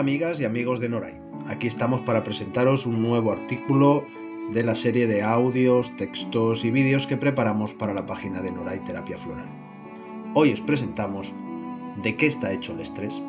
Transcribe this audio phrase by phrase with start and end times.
[0.00, 1.14] amigas y amigos de Noray.
[1.46, 4.06] Aquí estamos para presentaros un nuevo artículo
[4.50, 8.80] de la serie de audios, textos y vídeos que preparamos para la página de Noray
[8.80, 9.50] Terapia Floral.
[10.32, 11.34] Hoy os presentamos
[12.02, 13.20] ¿De qué está hecho el estrés?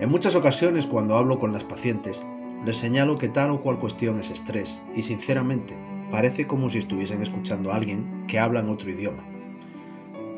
[0.00, 2.20] En muchas ocasiones cuando hablo con las pacientes,
[2.66, 5.76] les señalo que tal o cual cuestión es estrés y sinceramente
[6.10, 9.22] parece como si estuviesen escuchando a alguien que habla en otro idioma,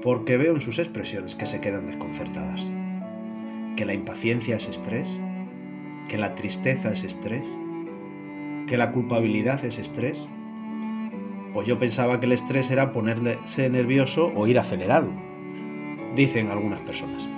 [0.02, 2.70] porque veo en sus expresiones que se quedan desconcertadas
[3.76, 5.20] que la impaciencia es estrés,
[6.08, 7.56] que la tristeza es estrés,
[8.66, 10.28] que la culpabilidad es estrés.
[11.52, 15.10] Pues yo pensaba que el estrés era ponerse nervioso o ir acelerado,
[16.14, 17.28] dicen algunas personas.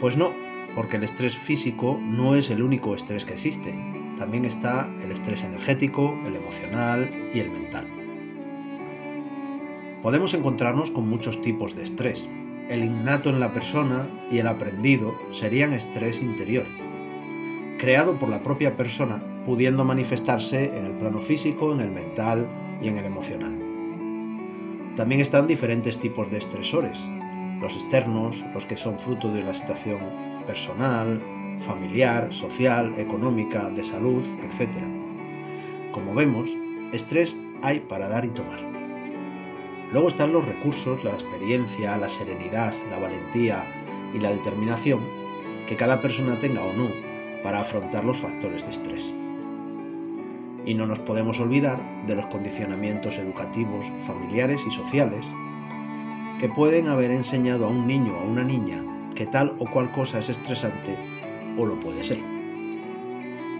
[0.00, 0.32] Pues no,
[0.74, 3.74] porque el estrés físico no es el único estrés que existe.
[4.16, 7.86] También está el estrés energético, el emocional y el mental.
[10.02, 12.28] Podemos encontrarnos con muchos tipos de estrés,
[12.68, 16.66] el innato en la persona y el aprendido serían estrés interior,
[17.78, 22.48] creado por la propia persona, pudiendo manifestarse en el plano físico, en el mental
[22.82, 23.58] y en el emocional.
[24.96, 27.00] También están diferentes tipos de estresores,
[27.60, 30.00] los externos, los que son fruto de la situación
[30.46, 31.20] personal,
[31.58, 34.76] familiar, social, económica, de salud, etc.
[35.92, 36.50] Como vemos,
[36.92, 38.67] estrés hay para dar y tomar.
[39.92, 43.64] Luego están los recursos, la experiencia, la serenidad, la valentía
[44.14, 45.00] y la determinación
[45.66, 46.90] que cada persona tenga o no
[47.42, 49.14] para afrontar los factores de estrés.
[50.66, 55.26] Y no nos podemos olvidar de los condicionamientos educativos, familiares y sociales
[56.38, 59.90] que pueden haber enseñado a un niño o a una niña que tal o cual
[59.92, 60.96] cosa es estresante
[61.56, 62.18] o lo puede ser.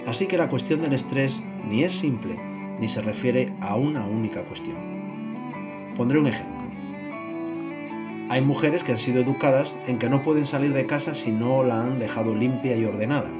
[0.06, 2.38] Así que la cuestión del estrés ni es simple
[2.78, 5.07] ni se refiere a una única cuestión.
[5.98, 6.56] Pondré un ejemplo.
[8.30, 11.64] Hay mujeres que han sido educadas en que no pueden salir de casa si no
[11.64, 13.32] la han dejado limpia y ordenada,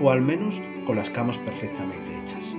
[0.00, 2.54] o al menos con las camas perfectamente hechas.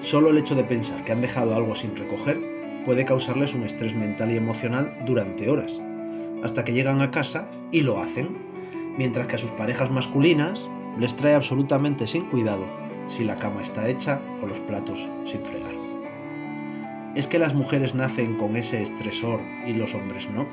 [0.00, 2.40] Solo el hecho de pensar que han dejado algo sin recoger
[2.86, 5.78] puede causarles un estrés mental y emocional durante horas,
[6.42, 8.28] hasta que llegan a casa y lo hacen,
[8.96, 10.66] mientras que a sus parejas masculinas
[10.98, 12.64] les trae absolutamente sin cuidado
[13.06, 15.87] si la cama está hecha o los platos sin fregar.
[17.18, 20.46] ¿Es que las mujeres nacen con ese estresor y los hombres no?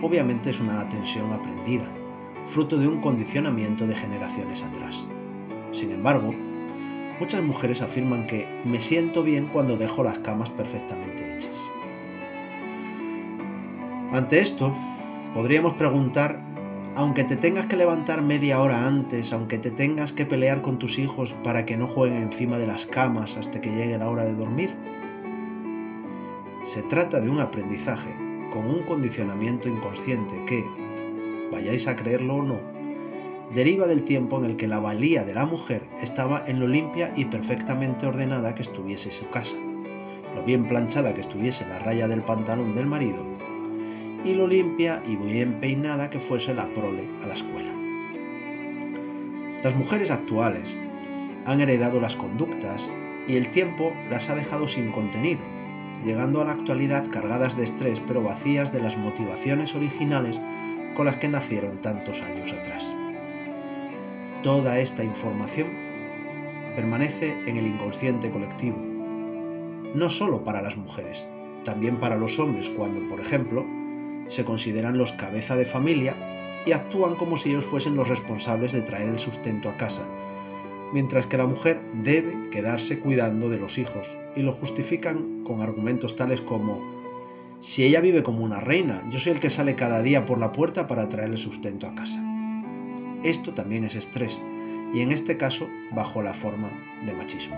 [0.00, 1.88] Obviamente es una tensión aprendida,
[2.46, 5.08] fruto de un condicionamiento de generaciones atrás.
[5.72, 6.32] Sin embargo,
[7.18, 11.56] muchas mujeres afirman que me siento bien cuando dejo las camas perfectamente hechas.
[14.12, 14.72] Ante esto,
[15.34, 16.40] podríamos preguntar,
[16.94, 21.00] aunque te tengas que levantar media hora antes, aunque te tengas que pelear con tus
[21.00, 24.36] hijos para que no jueguen encima de las camas hasta que llegue la hora de
[24.36, 24.72] dormir,
[26.68, 28.14] se trata de un aprendizaje
[28.52, 30.62] con un condicionamiento inconsciente que,
[31.50, 32.60] vayáis a creerlo o no,
[33.54, 37.10] deriva del tiempo en el que la valía de la mujer estaba en lo limpia
[37.16, 39.56] y perfectamente ordenada que estuviese su casa,
[40.34, 43.24] lo bien planchada que estuviese la raya del pantalón del marido
[44.22, 47.72] y lo limpia y bien peinada que fuese la prole a la escuela.
[49.64, 50.78] Las mujeres actuales
[51.46, 52.90] han heredado las conductas
[53.26, 55.40] y el tiempo las ha dejado sin contenido
[56.04, 60.40] llegando a la actualidad cargadas de estrés pero vacías de las motivaciones originales
[60.94, 62.94] con las que nacieron tantos años atrás.
[64.42, 65.68] Toda esta información
[66.76, 68.78] permanece en el inconsciente colectivo,
[69.94, 71.28] no solo para las mujeres,
[71.64, 73.66] también para los hombres cuando, por ejemplo,
[74.28, 76.14] se consideran los cabeza de familia
[76.66, 80.02] y actúan como si ellos fuesen los responsables de traer el sustento a casa,
[80.92, 86.16] mientras que la mujer debe quedarse cuidando de los hijos y lo justifican con argumentos
[86.16, 86.98] tales como
[87.60, 90.52] si ella vive como una reina, yo soy el que sale cada día por la
[90.52, 92.22] puerta para traerle sustento a casa.
[93.24, 94.40] Esto también es estrés
[94.94, 96.70] y en este caso bajo la forma
[97.04, 97.56] de machismo.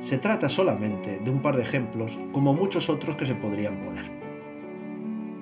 [0.00, 4.10] Se trata solamente de un par de ejemplos como muchos otros que se podrían poner.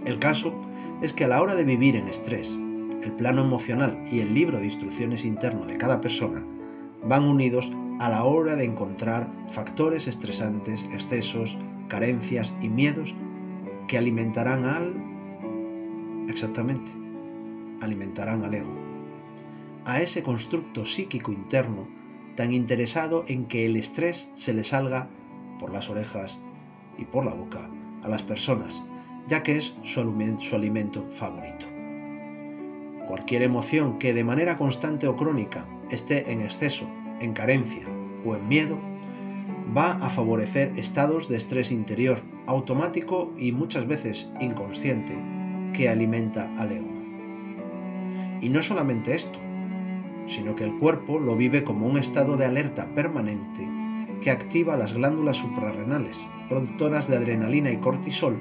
[0.05, 0.53] El caso
[1.03, 2.59] es que a la hora de vivir en estrés
[3.03, 6.45] el plano emocional y el libro de instrucciones interno de cada persona
[7.03, 11.57] van unidos a la hora de encontrar factores estresantes, excesos,
[11.89, 13.15] carencias y miedos
[13.89, 14.95] que alimentarán al...
[16.29, 16.93] Exactamente,
[17.81, 18.75] alimentarán al ego.
[19.85, 21.89] A ese constructo psíquico interno
[22.35, 25.09] tan interesado en que el estrés se le salga
[25.59, 26.39] por las orejas
[26.99, 27.71] y por la boca
[28.03, 28.83] a las personas,
[29.29, 30.01] ya que es su
[30.55, 31.76] alimento favorito.
[33.07, 37.87] Cualquier emoción que de manera constante o crónica esté en exceso, en carencia
[38.25, 38.79] o en miedo,
[39.77, 45.17] va a favorecer estados de estrés interior, automático y muchas veces inconsciente,
[45.73, 46.93] que alimenta al ego.
[48.41, 49.39] Y no solamente esto,
[50.27, 53.69] sino que el cuerpo lo vive como un estado de alerta permanente
[54.21, 58.41] que activa las glándulas suprarrenales, productoras de adrenalina y cortisol,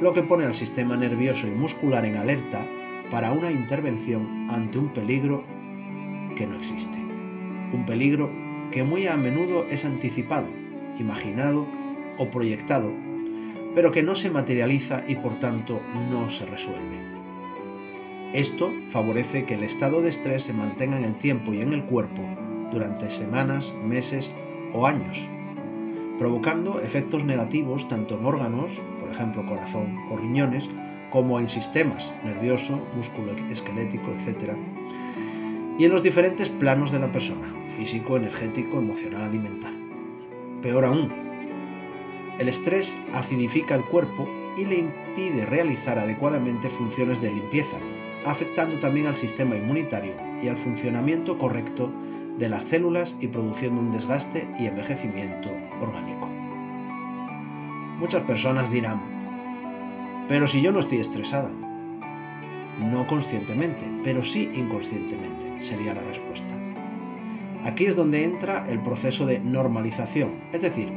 [0.00, 2.66] lo que pone al sistema nervioso y muscular en alerta
[3.12, 5.44] para una intervención ante un peligro
[6.34, 6.98] que no existe.
[6.98, 8.30] Un peligro
[8.70, 10.48] que muy a menudo es anticipado,
[10.98, 11.68] imaginado
[12.16, 12.90] o proyectado,
[13.74, 16.96] pero que no se materializa y por tanto no se resuelve.
[18.32, 21.84] Esto favorece que el estado de estrés se mantenga en el tiempo y en el
[21.84, 22.22] cuerpo
[22.72, 24.32] durante semanas, meses
[24.72, 25.28] o años,
[26.18, 30.70] provocando efectos negativos tanto en órganos, por ejemplo corazón o riñones,
[31.12, 34.54] como en sistemas nervioso, músculo esquelético, etc.
[35.78, 39.74] Y en los diferentes planos de la persona, físico, energético, emocional y mental.
[40.62, 41.12] Peor aún,
[42.38, 44.26] el estrés acidifica el cuerpo
[44.56, 47.76] y le impide realizar adecuadamente funciones de limpieza,
[48.24, 51.92] afectando también al sistema inmunitario y al funcionamiento correcto
[52.38, 55.50] de las células y produciendo un desgaste y envejecimiento
[55.80, 56.26] orgánico.
[57.98, 59.00] Muchas personas dirán,
[60.32, 61.50] pero si yo no estoy estresada.
[62.78, 66.54] No conscientemente, pero sí inconscientemente, sería la respuesta.
[67.64, 70.90] Aquí es donde entra el proceso de normalización, es decir,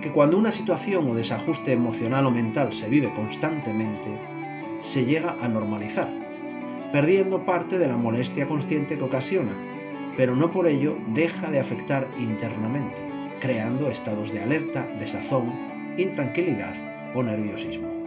[0.00, 4.08] que cuando una situación o desajuste emocional o mental se vive constantemente,
[4.78, 6.10] se llega a normalizar,
[6.92, 9.52] perdiendo parte de la molestia consciente que ocasiona,
[10.16, 13.02] pero no por ello deja de afectar internamente,
[13.38, 15.52] creando estados de alerta, desazón,
[15.98, 16.72] intranquilidad
[17.14, 18.01] o nerviosismo.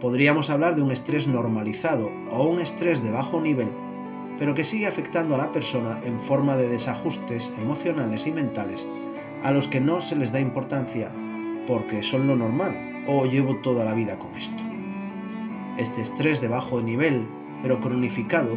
[0.00, 3.68] Podríamos hablar de un estrés normalizado o un estrés de bajo nivel,
[4.38, 8.86] pero que sigue afectando a la persona en forma de desajustes emocionales y mentales
[9.42, 11.12] a los que no se les da importancia
[11.66, 14.62] porque son lo normal o llevo toda la vida con esto.
[15.76, 17.26] Este estrés de bajo nivel
[17.62, 18.56] pero cronificado,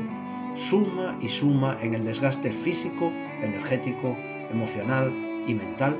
[0.55, 3.11] suma y suma en el desgaste físico,
[3.41, 4.15] energético,
[4.51, 5.11] emocional
[5.47, 5.97] y mental,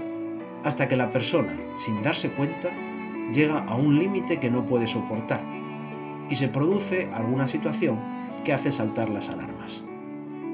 [0.64, 2.70] hasta que la persona, sin darse cuenta,
[3.32, 5.44] llega a un límite que no puede soportar
[6.30, 8.00] y se produce alguna situación
[8.44, 9.84] que hace saltar las alarmas.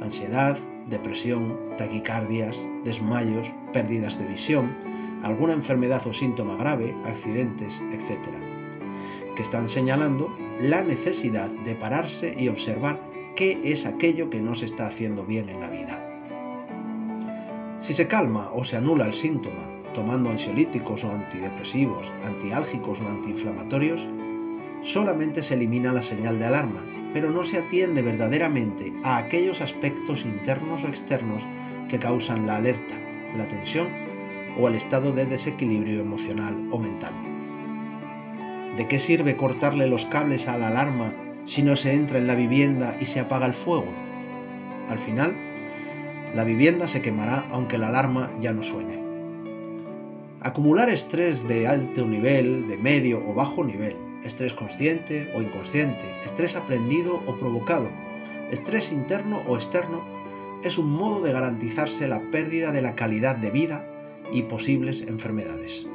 [0.01, 0.57] Ansiedad,
[0.89, 4.75] depresión, taquicardias, desmayos, pérdidas de visión,
[5.23, 8.19] alguna enfermedad o síntoma grave, accidentes, etc.,
[9.35, 13.01] que están señalando la necesidad de pararse y observar
[13.35, 16.03] qué es aquello que no se está haciendo bien en la vida.
[17.79, 24.07] Si se calma o se anula el síntoma tomando ansiolíticos o antidepresivos, antiálgicos o antiinflamatorios,
[24.83, 26.85] solamente se elimina la señal de alarma,
[27.15, 31.47] pero no se atiende verdaderamente a aquellos aspectos internos o externos
[31.89, 32.93] que causan la alerta,
[33.35, 33.87] la tensión
[34.59, 37.13] o el estado de desequilibrio emocional o mental.
[38.77, 41.11] ¿De qué sirve cortarle los cables a la alarma
[41.43, 43.91] si no se entra en la vivienda y se apaga el fuego?
[44.89, 45.35] Al final,
[46.35, 49.06] la vivienda se quemará aunque la alarma ya no suene.
[50.47, 56.55] Acumular estrés de alto nivel, de medio o bajo nivel, estrés consciente o inconsciente, estrés
[56.55, 57.89] aprendido o provocado,
[58.49, 60.07] estrés interno o externo,
[60.63, 63.85] es un modo de garantizarse la pérdida de la calidad de vida
[64.31, 65.85] y posibles enfermedades.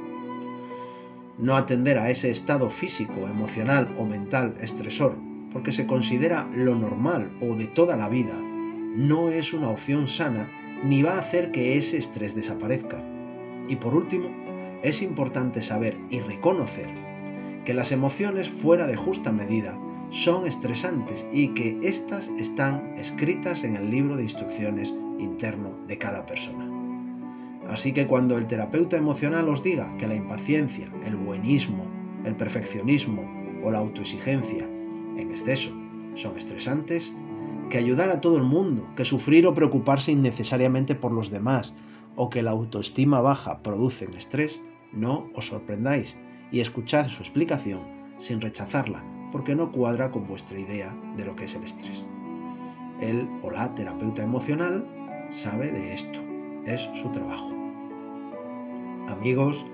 [1.39, 5.17] No atender a ese estado físico, emocional o mental estresor
[5.51, 10.51] porque se considera lo normal o de toda la vida no es una opción sana
[10.85, 13.03] ni va a hacer que ese estrés desaparezca.
[13.69, 14.42] Y por último,
[14.83, 16.89] es importante saber y reconocer
[17.65, 19.79] que las emociones fuera de justa medida
[20.11, 26.27] son estresantes y que éstas están escritas en el libro de instrucciones interno de cada
[26.27, 26.69] persona.
[27.69, 31.87] Así que cuando el terapeuta emocional os diga que la impaciencia, el buenismo,
[32.25, 33.23] el perfeccionismo
[33.63, 35.73] o la autoexigencia en exceso
[36.17, 37.15] son estresantes,
[37.71, 41.73] que ayudar a todo el mundo, que sufrir o preocuparse innecesariamente por los demás
[42.17, 44.61] o que la autoestima baja producen estrés,
[44.93, 46.17] no os sorprendáis
[46.51, 47.81] y escuchad su explicación
[48.19, 52.07] sin rechazarla, porque no cuadra con vuestra idea de lo que es el estrés.
[53.01, 54.87] Él o la terapeuta emocional
[55.31, 56.21] sabe de esto,
[56.67, 57.51] es su trabajo.
[59.09, 59.67] Amigos,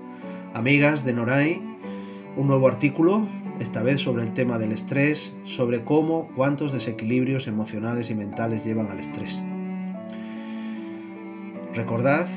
[0.53, 1.61] amigas de Noray,
[2.37, 3.27] un nuevo artículo,
[3.59, 8.89] esta vez sobre el tema del estrés, sobre cómo, cuántos desequilibrios emocionales y mentales llevan
[8.89, 9.43] al estrés.
[11.73, 12.27] Recordad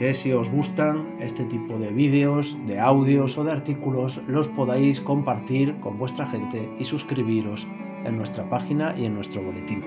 [0.00, 4.98] que si os gustan este tipo de vídeos, de audios o de artículos, los podáis
[4.98, 7.66] compartir con vuestra gente y suscribiros
[8.06, 9.84] en nuestra página y en nuestro boletín.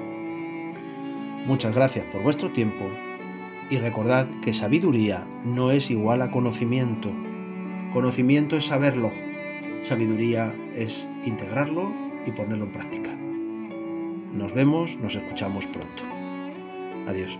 [1.48, 2.86] Muchas gracias por vuestro tiempo
[3.72, 7.10] y recordad que sabiduría no es igual a conocimiento.
[7.92, 9.12] Conocimiento es saberlo,
[9.82, 11.92] sabiduría es integrarlo
[12.28, 13.18] y ponerlo en práctica.
[14.32, 16.04] Nos vemos, nos escuchamos pronto.
[17.08, 17.40] Adiós.